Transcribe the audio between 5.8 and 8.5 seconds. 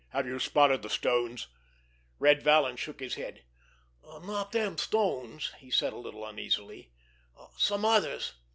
a little uneasily. "Some others.